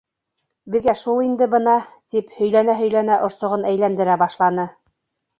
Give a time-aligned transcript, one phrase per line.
[0.75, 1.75] Беҙгә шул инде бына,—
[2.13, 4.65] тип һөйләнә-һөйләнә орсоғон әйләндерә башланы.